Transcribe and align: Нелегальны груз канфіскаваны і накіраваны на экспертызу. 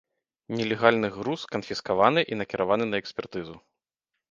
Нелегальны 0.59 1.07
груз 1.17 1.41
канфіскаваны 1.57 2.21
і 2.33 2.41
накіраваны 2.41 2.85
на 2.95 3.03
экспертызу. 3.03 3.55